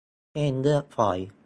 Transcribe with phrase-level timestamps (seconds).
[0.31, 1.19] เส้นเลือดฝอย